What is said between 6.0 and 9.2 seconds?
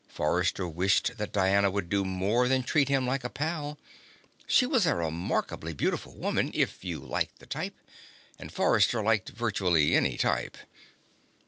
woman, if you liked the type, and Forrester